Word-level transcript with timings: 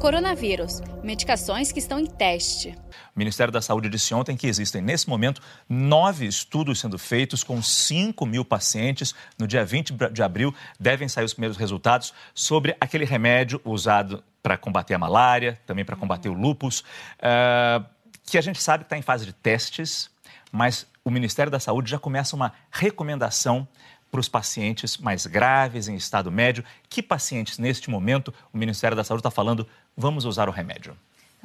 Coronavírus, 0.00 0.80
medicações 1.04 1.70
que 1.70 1.78
estão 1.78 1.98
em 1.98 2.06
teste. 2.06 2.74
O 3.14 3.18
Ministério 3.18 3.52
da 3.52 3.60
Saúde 3.60 3.90
disse 3.90 4.14
ontem 4.14 4.34
que 4.34 4.46
existem, 4.46 4.80
nesse 4.80 5.06
momento, 5.06 5.42
nove 5.68 6.26
estudos 6.26 6.80
sendo 6.80 6.98
feitos 6.98 7.44
com 7.44 7.62
5 7.62 8.24
mil 8.24 8.42
pacientes. 8.42 9.14
No 9.38 9.46
dia 9.46 9.62
20 9.62 9.92
de 10.10 10.22
abril, 10.22 10.54
devem 10.80 11.06
sair 11.06 11.24
os 11.24 11.34
primeiros 11.34 11.58
resultados 11.58 12.14
sobre 12.34 12.74
aquele 12.80 13.04
remédio 13.04 13.60
usado 13.62 14.24
para 14.42 14.56
combater 14.56 14.94
a 14.94 14.98
malária, 14.98 15.60
também 15.66 15.84
para 15.84 15.96
combater 15.96 16.30
o 16.30 16.32
lúpus, 16.32 16.80
uh, 16.80 17.84
que 18.24 18.38
a 18.38 18.40
gente 18.40 18.62
sabe 18.62 18.84
que 18.84 18.86
está 18.86 18.96
em 18.96 19.02
fase 19.02 19.26
de 19.26 19.34
testes, 19.34 20.08
mas 20.50 20.86
o 21.04 21.10
Ministério 21.10 21.52
da 21.52 21.60
Saúde 21.60 21.90
já 21.90 21.98
começa 21.98 22.34
uma 22.34 22.54
recomendação 22.70 23.68
para 24.10 24.20
os 24.20 24.28
pacientes 24.28 24.96
mais 24.98 25.26
graves, 25.26 25.88
em 25.88 25.94
estado 25.94 26.30
médio. 26.30 26.64
Que 26.88 27.02
pacientes, 27.02 27.58
neste 27.58 27.88
momento, 27.88 28.34
o 28.52 28.58
Ministério 28.58 28.96
da 28.96 29.04
Saúde 29.04 29.20
está 29.20 29.30
falando, 29.30 29.66
vamos 29.96 30.24
usar 30.24 30.48
o 30.48 30.52
remédio? 30.52 30.96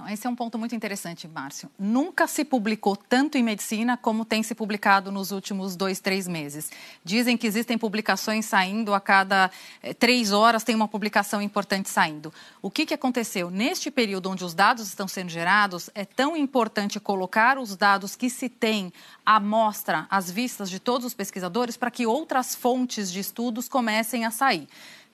Esse 0.10 0.28
é 0.28 0.30
um 0.30 0.36
ponto 0.36 0.60
muito 0.60 0.76
interessante, 0.76 1.26
Márcio. 1.26 1.70
Nunca 1.80 2.28
se 2.28 2.44
publicou 2.44 2.98
tanto 2.98 3.38
em 3.38 3.44
medicina 3.44 3.96
como 3.96 4.26
tem 4.26 4.44
se 4.44 4.54
publicado 4.54 5.10
nos 5.10 5.32
últimos 5.32 5.76
dois, 5.76 6.02
três 6.02 6.28
meses. 6.28 6.70
Dizem 7.04 7.38
que 7.38 7.48
existem 7.48 7.78
publicações 7.78 8.46
saindo 8.46 8.94
a 8.94 9.00
cada 9.00 9.50
eh, 9.82 9.94
três 9.94 10.34
horas, 10.34 10.66
tem 10.66 10.76
uma 10.76 10.88
publicação 10.88 11.42
importante 11.42 11.90
saindo. 11.90 12.34
O 12.62 12.70
que, 12.70 12.86
que 12.86 12.94
aconteceu? 12.94 13.50
Neste 13.50 13.90
período 13.90 14.30
onde 14.30 14.44
os 14.44 14.54
dados 14.54 14.86
estão 14.86 15.08
sendo 15.08 15.30
gerados, 15.30 15.90
é 15.96 16.04
tão 16.04 16.36
importante 16.36 17.00
colocar 17.00 17.58
os 17.58 17.78
dados 17.78 18.18
que 18.18 18.30
se 18.30 18.50
tem 18.50 18.92
à 19.26 19.40
mostra, 19.40 20.08
às 20.10 20.30
vistas 20.30 20.70
de 20.70 20.78
todos 20.78 21.08
os 21.08 21.14
pesquisadores, 21.14 21.78
para 21.78 21.90
que 21.90 22.06
outras 22.06 22.54
fontes 22.54 23.10
de 23.10 23.22
estudos 23.22 23.70
comecem 23.70 24.26
a 24.26 24.32
sair. 24.32 24.68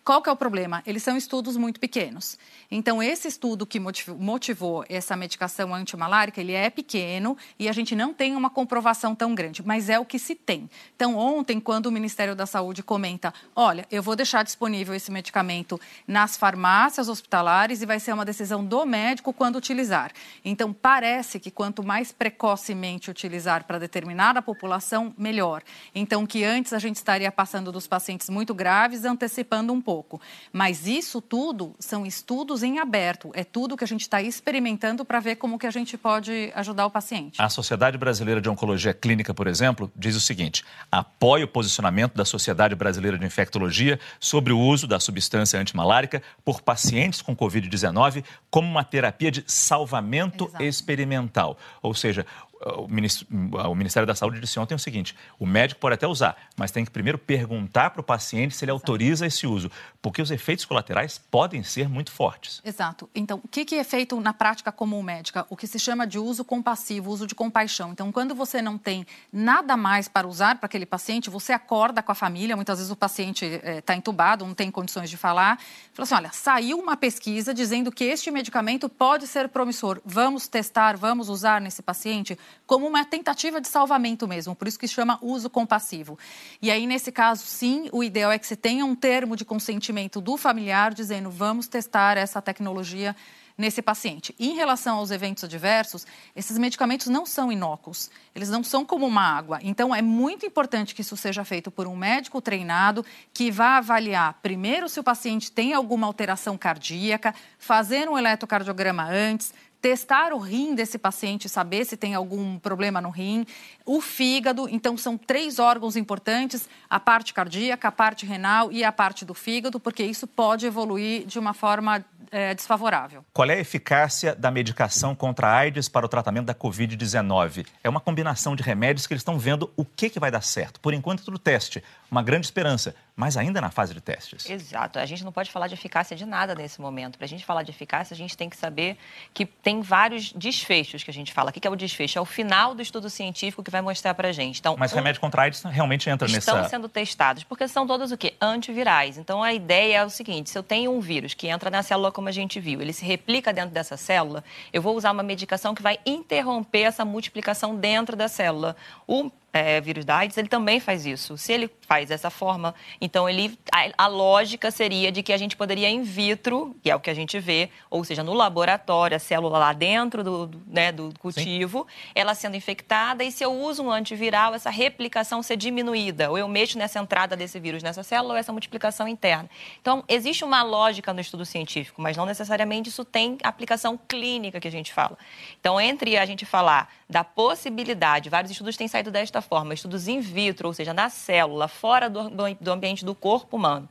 Qual 0.04 0.20
que 0.20 0.28
é 0.28 0.32
o 0.32 0.36
problema? 0.36 0.82
Eles 0.88 1.04
são 1.04 1.16
estudos 1.16 1.56
muito 1.56 1.80
pequenos. 1.80 2.36
Então, 2.72 3.04
esse 3.04 3.28
estudo 3.28 3.68
que 3.68 3.80
motivou 3.80 4.84
essa 4.90 5.16
medicação 5.16 5.76
antimalárica, 5.76 6.42
ele 6.42 6.54
é 6.54 6.72
pequeno 6.72 7.38
e 7.60 7.70
a 7.70 7.72
gente 7.72 7.96
não 7.96 8.12
tem 8.12 8.36
uma 8.36 8.50
comprovação 8.50 9.14
tão 9.14 9.36
grande, 9.36 9.62
mas 9.64 9.90
é 9.90 10.00
o 10.00 10.06
que 10.06 10.18
se 10.18 10.34
tem. 10.34 10.68
Então, 10.96 11.16
ontem, 11.16 11.60
quando 11.60 11.86
o 11.86 11.92
Ministério 11.92 12.36
da 12.36 12.48
Saúde 12.48 12.82
comenta, 12.82 13.32
olha, 13.56 13.86
eu 13.92 14.02
vou 14.02 14.16
deixar 14.16 14.44
disponível 14.44 14.96
esse 14.96 15.12
medicamento 15.12 15.80
nas 16.08 16.36
farmácias 16.36 17.08
hospitalares 17.08 17.84
e 17.84 17.86
vai 17.86 18.00
ser 18.00 18.14
uma 18.14 18.26
decisão 18.26 18.66
do 18.66 18.84
médico 18.88 19.32
quando 19.32 19.58
utilizar. 19.58 20.12
Então, 20.44 20.74
parece 20.74 21.40
que 21.40 21.52
quanto 21.52 21.84
mais 21.84 22.12
precocemente 22.12 23.12
utilizar 23.12 23.66
para 23.66 23.78
determinada 23.78 24.42
população, 24.42 25.14
melhor. 25.16 25.62
Então, 25.94 26.26
que 26.26 26.44
antes 26.44 26.74
a 26.74 26.80
gente 26.80 26.96
estaria 26.96 27.32
passando 27.32 27.72
dos 27.72 27.86
pacientes 27.86 28.32
muito 28.32 28.52
graves, 28.56 29.06
antecipando 29.06 29.72
um 29.72 29.80
pouco 29.80 29.91
pouco. 29.92 30.22
Mas 30.54 30.88
isso 30.88 31.20
tudo 31.20 31.76
são 31.78 32.06
estudos 32.06 32.64
em 32.64 32.80
aberto, 32.80 33.30
é 33.34 33.44
tudo 33.44 33.76
que 33.76 33.84
a 33.84 33.88
gente 33.88 34.02
está 34.02 34.22
experimentando 34.22 35.04
para 35.04 35.20
ver 35.20 35.36
como 35.36 35.60
que 35.60 35.68
a 35.68 35.72
gente 35.72 35.98
pode 35.98 36.50
ajudar 36.56 36.86
o 36.86 36.90
paciente. 36.90 37.42
A 37.42 37.50
Sociedade 37.50 37.98
Brasileira 37.98 38.40
de 38.40 38.48
Oncologia 38.48 38.94
Clínica, 38.94 39.34
por 39.34 39.48
exemplo, 39.48 39.92
diz 39.94 40.16
o 40.16 40.22
seguinte: 40.22 40.64
apoia 40.90 41.44
o 41.44 41.48
posicionamento 41.48 42.16
da 42.16 42.24
Sociedade 42.24 42.74
Brasileira 42.74 43.18
de 43.18 43.26
Infectologia 43.26 44.00
sobre 44.18 44.54
o 44.54 44.60
uso 44.60 44.88
da 44.88 44.98
substância 44.98 45.60
antimalárica 45.60 46.24
por 46.46 46.62
pacientes 46.62 47.22
com 47.22 47.36
Covid-19 47.36 48.24
como 48.50 48.70
uma 48.70 48.86
terapia 48.86 49.30
de 49.30 49.44
salvamento 49.46 50.46
Exato. 50.46 50.64
experimental. 50.64 51.58
Ou 51.82 51.94
seja, 51.94 52.26
o, 52.64 53.76
Ministério 53.76 54.06
da 54.06 54.14
Saúde 54.14 54.40
disse 54.40 54.60
ontem 54.60 54.76
o 54.76 54.80
seguinte: 54.80 55.16
o 55.40 55.46
médico 55.46 55.80
pode 55.80 55.96
até 55.96 56.08
usar, 56.08 56.38
mas 56.56 56.72
tem 56.72 56.86
que 56.86 56.92
primeiro 56.92 57.18
perguntar 57.18 57.90
para 57.90 58.02
o 58.02 58.04
paciente 58.04 58.56
se 58.56 58.64
ele 58.64 58.72
autoriza 58.72 59.26
esse 59.26 59.48
uso, 59.48 59.72
porque 60.02 60.22
os 60.22 60.30
efeitos 60.30 60.66
colaterais 60.66 61.18
podem 61.18 61.64
ser 61.64 61.90
muito 61.90 62.12
fortes. 62.12 62.62
Exato. 62.64 63.10
Então, 63.16 63.42
o 63.44 63.48
que 63.48 63.76
é 63.76 63.84
feito 63.84 64.20
na 64.20 64.34
prática 64.34 64.72
comum 64.72 65.02
médica? 65.02 65.46
O 65.50 65.58
que 65.58 65.66
se 65.66 65.80
chama 65.80 66.06
de 66.06 66.20
uso 66.20 66.44
compassivo, 66.44 67.12
uso 67.12 67.26
de 67.26 67.34
compaixão. 67.34 67.92
Então, 67.92 68.12
quando 68.12 68.36
você 68.36 68.62
não 68.62 68.78
tem 68.78 69.06
nada 69.32 69.76
mais 69.76 70.08
para 70.08 70.28
usar 70.28 70.58
para 70.58 70.68
aquele 70.68 70.86
paciente, 70.86 71.30
você 71.30 71.54
acorda 71.54 72.04
com 72.04 72.12
a 72.12 72.16
família, 72.16 72.56
muitas 72.56 72.78
vezes 72.78 72.92
o 72.92 72.96
paciente 72.96 73.46
está 73.46 73.94
eh, 73.94 73.96
é, 73.96 73.98
entubado, 73.98 74.46
não 74.46 74.54
tem 74.54 74.70
condições 74.70 75.10
de 75.10 75.18
falar, 75.18 75.60
fala 75.94 76.04
assim: 76.04 76.16
olha, 76.16 76.32
saiu 76.32 76.78
uma 76.78 76.96
pesquisa 76.96 77.54
dizendo 77.54 77.92
que 77.92 78.04
este 78.04 78.30
medicamento 78.30 78.88
pode 78.88 79.26
ser 79.26 79.50
promissor, 79.50 80.00
vamos 80.06 80.48
testar, 80.48 80.96
vamos 80.98 81.30
usar 81.30 81.60
nesse 81.60 81.82
paciente 81.82 82.38
como 82.66 82.88
uma 82.88 83.04
tentativa 83.04 83.60
de 83.60 83.68
salvamento 83.68 84.28
mesmo, 84.28 84.56
por 84.56 84.68
isso 84.68 84.80
que 84.80 84.88
chama 84.88 85.20
uso 85.22 85.50
compassivo. 85.50 86.18
E 86.62 86.72
aí, 86.72 86.88
nesse 86.88 87.12
caso, 87.12 87.46
sim, 87.46 87.90
o 87.92 88.04
ideal 88.04 88.32
é 88.32 88.40
que 88.40 88.48
você 88.48 88.56
tenha 88.56 88.86
um 88.86 88.96
termo 88.96 89.36
de 89.36 89.44
consentimento 89.44 90.22
do 90.22 90.38
familiar 90.38 90.94
dizendo 90.94 91.30
vamos 91.30 91.68
testar 91.68 92.18
essa 92.18 92.42
tecnologia 92.42 93.16
nesse 93.58 93.82
paciente. 93.82 94.36
Em 94.40 94.56
relação 94.56 94.98
aos 94.98 95.12
eventos 95.12 95.44
adversos, 95.44 96.06
esses 96.36 96.58
medicamentos 96.58 97.08
não 97.08 97.26
são 97.26 97.52
inócuos, 97.52 98.10
eles 98.34 98.50
não 98.50 98.64
são 98.64 98.84
como 98.84 99.06
uma 99.06 99.22
água. 99.22 99.60
Então, 99.62 99.94
é 99.94 100.02
muito 100.02 100.46
importante 100.46 100.96
que 100.96 101.02
isso 101.02 101.16
seja 101.16 101.46
feito 101.46 101.70
por 101.70 101.88
um 101.88 101.96
médico 101.96 102.42
treinado 102.42 103.06
que 103.34 103.52
vá 103.52 103.78
avaliar 103.78 104.40
primeiro 104.42 104.90
se 104.90 105.00
o 105.00 105.04
paciente 105.04 105.52
tem 105.52 105.74
alguma 105.74 106.08
alteração 106.08 106.58
cardíaca, 106.58 107.36
fazer 107.58 108.10
um 108.10 108.18
eletrocardiograma 108.18 109.08
antes, 109.08 109.54
testar 109.82 110.32
o 110.32 110.38
rim 110.38 110.76
desse 110.76 110.98
paciente, 110.98 111.50
saber 111.50 111.86
se 111.86 111.98
tem 111.98 112.14
algum 112.14 112.60
problema 112.60 113.02
no 113.02 113.10
rim, 113.10 113.46
o 113.86 114.00
fígado. 114.00 114.70
Então, 114.70 114.96
são 114.96 115.18
três 115.18 115.58
órgãos 115.60 115.96
importantes: 115.96 116.70
a 116.90 117.00
parte 117.00 117.34
cardíaca, 117.34 117.88
a 117.88 117.92
parte 117.92 118.26
renal 118.26 118.72
e 118.72 118.84
a 118.84 118.92
parte 118.92 119.26
do 119.26 119.34
fígado, 119.34 119.80
porque 119.80 120.04
isso 120.04 120.28
pode 120.28 120.66
evoluir 120.66 121.26
de 121.26 121.40
uma 121.40 121.54
forma 121.54 122.06
é, 122.32 122.54
desfavorável. 122.54 123.26
Qual 123.34 123.50
é 123.50 123.56
a 123.56 123.60
eficácia 123.60 124.34
da 124.34 124.50
medicação 124.50 125.14
contra 125.14 125.48
a 125.48 125.58
AIDS 125.58 125.90
para 125.90 126.06
o 126.06 126.10
tratamento 126.10 126.46
da 126.46 126.56
Covid-19? 126.56 127.66
É 127.84 127.90
uma 127.90 128.00
combinação 128.00 128.56
de 128.56 128.64
remédios 128.64 129.06
que 129.06 129.14
eles 129.14 129.22
estão 129.22 129.38
vendo 129.38 129.72
o 129.76 129.84
que, 129.84 130.10
que 130.10 130.20
vai 130.20 130.32
dar 130.32 130.42
certo. 130.42 130.80
Por 130.80 130.94
enquanto, 130.94 131.24
tudo 131.24 131.38
teste. 131.38 131.84
Uma 132.10 132.24
grande 132.24 132.46
esperança, 132.46 132.96
mas 133.22 133.38
ainda 133.38 133.62
na 133.62 133.70
fase 133.70 133.94
de 133.94 134.02
testes. 134.02 134.50
Exato. 134.50 134.98
A 134.98 135.06
gente 135.06 135.24
não 135.24 135.32
pode 135.32 135.52
falar 135.52 135.68
de 135.68 135.76
eficácia 135.76 136.18
de 136.18 136.26
nada 136.26 136.56
nesse 136.56 136.82
momento. 136.82 137.20
Para 137.20 137.26
a 137.26 137.28
gente 137.28 137.46
falar 137.46 137.62
de 137.62 137.70
eficácia, 137.70 138.16
a 138.16 138.18
gente 138.18 138.36
tem 138.36 138.50
que 138.50 138.58
saber 138.58 138.98
que 139.32 139.46
tem 139.46 139.80
vários 139.80 140.34
desfechos 140.34 141.04
que 141.04 141.12
a 141.12 141.14
gente 141.14 141.32
fala. 141.32 141.52
O 141.52 141.54
que 141.54 141.68
é 141.68 141.70
o 141.70 141.76
desfecho? 141.76 142.18
É 142.18 142.22
o 142.22 142.26
final 142.26 142.74
do 142.74 142.82
estudo 142.82 143.12
científico 143.12 143.62
que 143.62 143.70
vai 143.70 143.80
mostrar 143.80 144.16
para 144.16 144.30
a 144.30 144.32
gente. 144.32 144.60
Então, 144.60 144.76
mas 144.76 144.92
um... 144.92 144.96
remédio 144.96 145.22
contra 145.22 145.44
AIDS 145.44 145.62
realmente 145.66 146.10
entra 146.10 146.26
estão 146.26 146.56
nessa... 146.56 146.66
Estão 146.66 146.70
sendo 146.80 146.90
testados, 146.90 147.44
porque 147.44 147.68
são 147.68 147.86
todos 147.86 148.12
o 148.12 148.18
quê? 148.18 148.34
Antivirais. 148.42 149.20
Então, 149.20 149.44
a 149.44 149.54
ideia 149.54 149.98
é 149.98 150.04
o 150.04 150.10
seguinte, 150.10 150.50
se 150.50 150.58
eu 150.58 150.64
tenho 150.64 150.92
um 150.92 151.00
vírus 151.00 151.36
que 151.36 151.48
entra 151.48 151.70
na 151.70 151.84
célula 151.84 152.12
como 152.12 152.28
a 152.28 152.32
gente 152.32 152.60
viu, 152.60 152.82
ele 152.82 152.92
se 152.92 153.06
replica 153.06 153.54
dentro 153.54 153.70
dessa 153.70 153.96
célula, 153.98 154.44
eu 154.74 154.82
vou 154.82 154.98
usar 154.98 155.12
uma 155.12 155.22
medicação 155.22 155.76
que 155.76 155.84
vai 155.84 156.00
interromper 156.08 156.82
essa 156.82 157.06
multiplicação 157.06 157.76
dentro 157.76 158.16
da 158.16 158.28
célula. 158.28 158.76
O 159.06 159.30
é, 159.54 159.82
vírus 159.82 160.06
da 160.06 160.18
AIDS, 160.18 160.38
ele 160.38 160.48
também 160.48 160.80
faz 160.80 161.06
isso. 161.06 161.38
Se 161.38 161.52
ele 161.52 161.70
faz 161.82 162.08
dessa 162.10 162.30
forma, 162.30 162.74
então 163.02 163.28
ele, 163.28 163.58
a, 163.72 164.06
a, 164.06 164.08
lógica 164.08 164.72
seria 164.72 165.12
de 165.12 165.22
que 165.22 165.34
a 165.34 165.38
gente 165.38 165.58
poderia 165.58 165.90
in 165.90 166.04
vitro, 166.04 166.76
que 166.82 166.90
é 166.90 166.96
o 166.96 167.00
que 167.00 167.10
a 167.10 167.14
gente 167.14 167.38
vê, 167.40 167.70
ou 167.90 168.04
seja, 168.04 168.24
no 168.24 168.34
laboratório, 168.34 169.16
a 169.16 169.20
célula 169.20 169.58
lá 169.58 169.74
dentro 169.74 170.24
do, 170.24 170.48
do, 170.48 170.62
né, 170.68 170.92
do 170.92 171.14
cultivo, 171.20 171.80
Sim. 171.90 172.12
ela 172.16 172.34
sendo 172.34 172.56
infectada, 172.56 173.24
e 173.24 173.32
se 173.32 173.44
eu 173.44 173.52
uso 173.52 173.84
um 173.84 173.92
antiviral, 173.92 174.54
essa 174.54 174.70
replicação 174.70 175.44
ser 175.44 175.58
diminuída, 175.58 176.30
ou 176.30 176.38
eu 176.38 176.48
mexo 176.48 176.78
nessa 176.78 177.00
entrada 177.00 177.36
desse 177.36 177.60
vírus 177.60 177.84
nessa 177.84 178.04
célula, 178.04 178.36
ou 178.36 178.40
essa 178.40 178.54
multiplicação 178.54 179.08
interna. 179.08 179.50
Então, 179.82 180.04
existe 180.08 180.46
uma 180.46 180.64
lógica 180.64 181.12
no 181.14 181.20
estudo 181.20 181.46
científico, 181.46 182.02
mas 182.02 182.16
não 182.16 182.26
necessariamente 182.26 182.90
isso 182.90 183.04
tem 183.04 183.38
aplicação 183.44 184.00
clínica 184.08 184.60
que 184.60 184.68
a 184.68 184.72
gente 184.72 184.94
fala. 184.94 185.18
Então, 185.60 185.80
entre 185.80 186.18
a 186.18 186.26
gente 186.26 186.46
falar 186.46 186.90
da 187.10 187.24
possibilidade, 187.24 188.30
vários 188.30 188.52
estudos 188.52 188.78
têm 188.78 188.88
saído 188.88 189.12
desta 189.12 189.41
forma, 189.42 189.74
estudos 189.74 190.08
in 190.08 190.20
vitro, 190.20 190.68
ou 190.68 190.74
seja, 190.74 190.94
na 190.94 191.10
célula, 191.10 191.68
fora 191.68 192.10
do, 192.10 192.30
do 192.60 192.72
ambiente 192.72 193.04
do 193.04 193.14
corpo 193.14 193.58
humano. 193.58 193.90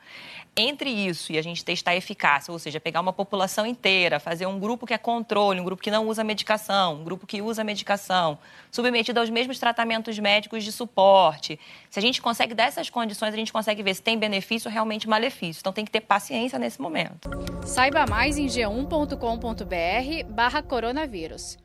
Entre 0.57 0.91
isso 0.91 1.33
e 1.33 1.39
a 1.39 1.43
gente 1.43 1.65
testar 1.65 1.93
a 1.93 1.97
eficácia, 1.97 2.51
ou 2.53 2.59
seja, 2.59 2.81
pegar 2.81 3.01
uma 3.01 3.13
população 3.13 3.65
inteira, 3.65 4.19
fazer 4.19 4.47
um 4.47 4.59
grupo 4.59 4.85
que 4.85 4.93
é 4.93 4.99
controle, 4.99 5.61
um 5.61 5.65
grupo 5.65 5.81
que 5.81 5.91
não 5.91 6.09
usa 6.09 6.25
medicação, 6.25 6.97
um 6.97 7.05
grupo 7.05 7.27
que 7.27 7.41
usa 7.41 7.63
medicação, 7.63 8.37
submetido 8.71 9.21
aos 9.21 9.31
mesmos 9.31 9.59
tratamentos 9.61 10.19
médicos 10.19 10.65
de 10.65 10.73
suporte. 10.73 11.59
Se 11.89 11.99
a 12.01 12.03
gente 12.03 12.21
consegue 12.21 12.53
dessas 12.53 12.91
condições, 12.91 13.33
a 13.33 13.37
gente 13.37 13.53
consegue 13.53 13.83
ver 13.83 13.95
se 13.95 14.03
tem 14.03 14.19
benefício 14.19 14.69
ou 14.69 14.73
realmente 14.73 15.09
malefício. 15.09 15.61
Então 15.61 15.73
tem 15.73 15.85
que 15.85 15.91
ter 15.91 16.01
paciência 16.01 16.59
nesse 16.59 16.81
momento. 16.81 17.31
Saiba 17.65 18.05
mais 18.07 18.37
em 18.37 18.47
g1.com.br 18.47 20.25
barra 20.29 20.63
coronavírus. 20.63 21.61